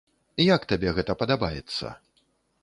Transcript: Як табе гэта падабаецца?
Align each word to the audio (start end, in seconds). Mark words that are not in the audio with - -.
Як 0.55 0.65
табе 0.71 0.93
гэта 0.97 1.17
падабаецца? 1.21 1.93